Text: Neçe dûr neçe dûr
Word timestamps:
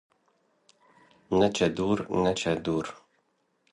Neçe 1.39 1.67
dûr 1.77 1.99
neçe 2.23 2.53
dûr 2.65 2.87